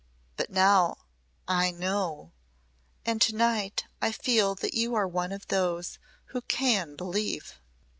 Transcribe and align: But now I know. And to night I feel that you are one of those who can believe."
But 0.35 0.49
now 0.49 0.97
I 1.47 1.69
know. 1.69 2.31
And 3.05 3.21
to 3.21 3.35
night 3.35 3.85
I 4.01 4.11
feel 4.11 4.55
that 4.55 4.73
you 4.73 4.95
are 4.95 5.07
one 5.07 5.31
of 5.31 5.45
those 5.47 5.99
who 6.29 6.41
can 6.41 6.95
believe." 6.95 7.59